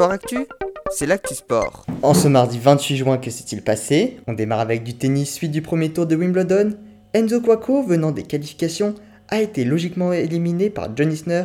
Sport 0.00 0.12
Actu, 0.12 0.46
c'est 0.90 1.04
l'actu 1.04 1.34
sport. 1.34 1.84
En 2.00 2.14
ce 2.14 2.26
mardi 2.26 2.58
28 2.58 2.96
juin, 2.96 3.18
que 3.18 3.30
s'est-il 3.30 3.60
passé? 3.60 4.16
On 4.26 4.32
démarre 4.32 4.60
avec 4.60 4.82
du 4.82 4.94
tennis 4.94 5.30
suite 5.30 5.50
du 5.50 5.60
premier 5.60 5.92
tour 5.92 6.06
de 6.06 6.16
Wimbledon. 6.16 6.72
Enzo 7.12 7.42
Quaco, 7.42 7.82
venant 7.82 8.10
des 8.10 8.22
qualifications, 8.22 8.94
a 9.28 9.42
été 9.42 9.62
logiquement 9.62 10.14
éliminé 10.14 10.70
par 10.70 10.96
John 10.96 11.12
Isner, 11.12 11.44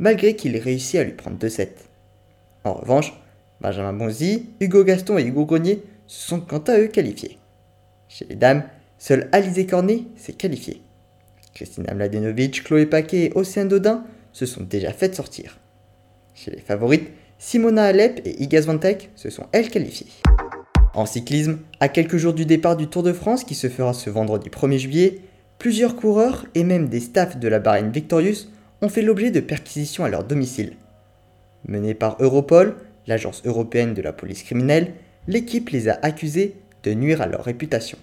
malgré 0.00 0.34
qu'il 0.34 0.56
ait 0.56 0.58
réussi 0.58 0.98
à 0.98 1.04
lui 1.04 1.12
prendre 1.12 1.38
2-7. 1.38 1.68
En 2.64 2.72
revanche, 2.72 3.12
Benjamin 3.60 3.92
Bonzi, 3.92 4.48
Hugo 4.58 4.82
Gaston 4.82 5.18
et 5.18 5.24
Hugo 5.24 5.46
Grenier 5.46 5.84
se 6.08 6.26
sont 6.26 6.40
quant 6.40 6.64
à 6.66 6.80
eux 6.80 6.88
qualifiés. 6.88 7.38
Chez 8.08 8.26
les 8.28 8.34
dames, 8.34 8.64
seule 8.98 9.28
Alizé 9.30 9.64
Cornet 9.64 10.06
s'est 10.16 10.32
qualifiée. 10.32 10.82
Christina 11.54 11.94
Mladenovic, 11.94 12.64
Chloé 12.64 12.86
Paquet 12.86 13.26
et 13.26 13.32
Océane 13.36 13.68
Dodin 13.68 14.02
se 14.32 14.44
sont 14.44 14.64
déjà 14.64 14.92
faites 14.92 15.14
sortir. 15.14 15.60
Chez 16.34 16.50
les 16.50 16.60
favorites, 16.60 17.10
Simona 17.38 17.84
Alep 17.84 18.20
et 18.24 18.42
Iga 18.42 18.62
Swiatek 18.62 19.10
se 19.16 19.30
sont 19.30 19.46
elles 19.52 19.68
qualifiées. 19.68 20.06
En 20.94 21.06
cyclisme, 21.06 21.58
à 21.80 21.88
quelques 21.88 22.16
jours 22.18 22.34
du 22.34 22.46
départ 22.46 22.76
du 22.76 22.86
Tour 22.86 23.02
de 23.02 23.12
France 23.12 23.44
qui 23.44 23.54
se 23.54 23.68
fera 23.68 23.92
ce 23.94 24.10
vendredi 24.10 24.48
1er 24.48 24.78
juillet, 24.78 25.18
plusieurs 25.58 25.96
coureurs 25.96 26.46
et 26.54 26.64
même 26.64 26.88
des 26.88 27.00
staffs 27.00 27.38
de 27.38 27.48
la 27.48 27.58
Bahreïn 27.58 27.90
Victorious 27.90 28.48
ont 28.82 28.88
fait 28.88 29.02
l'objet 29.02 29.30
de 29.30 29.40
perquisitions 29.40 30.04
à 30.04 30.08
leur 30.08 30.24
domicile. 30.24 30.74
Menée 31.66 31.94
par 31.94 32.16
Europol, 32.20 32.76
l'agence 33.06 33.42
européenne 33.44 33.94
de 33.94 34.02
la 34.02 34.12
police 34.12 34.42
criminelle, 34.42 34.92
l'équipe 35.28 35.70
les 35.70 35.88
a 35.88 35.98
accusés 36.02 36.56
de 36.82 36.94
nuire 36.94 37.22
à 37.22 37.26
leur 37.26 37.44
réputation. 37.44 37.98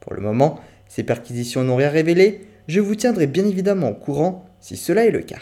Pour 0.00 0.14
le 0.14 0.20
moment, 0.20 0.60
ces 0.88 1.04
perquisitions 1.04 1.62
n'ont 1.62 1.76
rien 1.76 1.90
révélé, 1.90 2.46
je 2.68 2.80
vous 2.80 2.94
tiendrai 2.94 3.26
bien 3.26 3.46
évidemment 3.46 3.90
au 3.90 3.94
courant 3.94 4.44
si 4.60 4.76
cela 4.76 5.06
est 5.06 5.10
le 5.10 5.20
cas. 5.20 5.38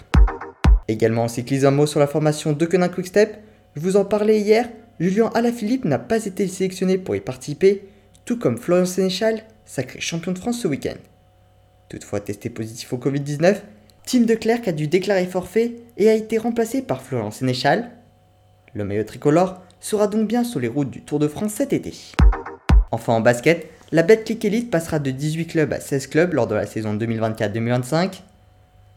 Également 0.91 1.23
en 1.23 1.29
cyclisme, 1.29 1.67
un 1.67 1.71
mot 1.71 1.87
sur 1.87 2.01
la 2.01 2.09
formation 2.09 2.53
de 2.53 2.67
Quick 2.67 2.91
Quickstep. 2.93 3.39
Je 3.77 3.81
vous 3.81 3.97
en 3.97 4.05
parlais 4.05 4.41
hier, 4.41 4.69
Julien 4.99 5.31
Alaphilippe 5.35 5.85
n'a 5.85 6.01
pas 6.01 6.27
été 6.27 6.49
sélectionné 6.49 6.99
pour 6.99 7.15
y 7.15 7.21
participer, 7.21 7.85
tout 8.25 8.41
comme 8.41 8.59
Florian 8.59 8.87
Sénéchal, 8.87 9.45
sacré 9.65 10.01
champion 10.01 10.33
de 10.33 10.39
France 10.39 10.59
ce 10.59 10.67
week-end. 10.67 10.97
Toutefois 11.89 12.19
testé 12.19 12.51
positif 12.51 12.93
au 12.93 12.97
Covid-19, 12.97 13.59
Tim 14.05 14.23
de 14.23 14.35
Klerk 14.35 14.67
a 14.67 14.73
dû 14.73 14.89
déclarer 14.89 15.27
forfait 15.27 15.77
et 15.97 16.11
a 16.11 16.15
été 16.15 16.39
remplacé 16.39 16.83
par 16.83 17.03
Florian 17.03 17.31
Sénéchal. 17.31 17.93
Le 18.75 18.85
maillot 18.85 19.05
tricolore 19.05 19.63
sera 19.79 20.09
donc 20.09 20.27
bien 20.27 20.43
sur 20.43 20.59
les 20.59 20.67
routes 20.67 20.91
du 20.91 21.03
Tour 21.03 21.21
de 21.21 21.29
France 21.29 21.53
cet 21.53 21.73
été. 21.73 21.95
Enfin 22.91 23.13
en 23.13 23.21
basket, 23.21 23.69
la 23.93 24.03
Betclic 24.03 24.45
Elite 24.45 24.73
passera 24.73 24.99
de 24.99 25.13
18 25.13 25.47
clubs 25.47 25.73
à 25.73 25.79
16 25.79 26.09
clubs 26.09 26.35
lors 26.35 26.49
de 26.49 26.57
la 26.57 26.67
saison 26.67 26.97
2024-2025. 26.97 28.23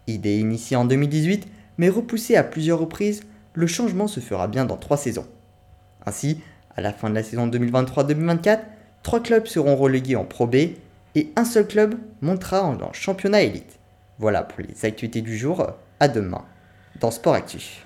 Idée 0.07 0.39
initiée 0.39 0.75
en 0.75 0.85
2018, 0.85 1.47
mais 1.77 1.89
repoussée 1.89 2.35
à 2.35 2.43
plusieurs 2.43 2.79
reprises, 2.79 3.23
le 3.53 3.67
changement 3.67 4.07
se 4.07 4.19
fera 4.19 4.47
bien 4.47 4.65
dans 4.65 4.77
3 4.77 4.97
saisons. 4.97 5.27
Ainsi, 6.05 6.39
à 6.75 6.81
la 6.81 6.93
fin 6.93 7.09
de 7.09 7.15
la 7.15 7.23
saison 7.23 7.47
2023-2024, 7.47 8.59
3 9.03 9.19
clubs 9.21 9.47
seront 9.47 9.75
relégués 9.75 10.15
en 10.15 10.25
Pro 10.25 10.47
B 10.47 10.55
et 11.15 11.31
un 11.35 11.45
seul 11.45 11.67
club 11.67 11.95
montera 12.21 12.63
en 12.63 12.93
championnat 12.93 13.41
élite. 13.41 13.79
Voilà 14.19 14.43
pour 14.43 14.61
les 14.61 14.85
activités 14.85 15.21
du 15.21 15.37
jour, 15.37 15.65
à 15.99 16.07
demain 16.07 16.45
dans 16.99 17.11
Sport 17.11 17.33
Actif. 17.33 17.81